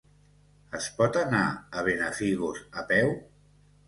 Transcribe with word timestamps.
Es 0.77 0.85
pot 1.01 1.19
anar 1.19 1.41
a 1.49 1.83
Benafigos 1.87 2.63
a 2.81 2.87
peu? 2.93 3.13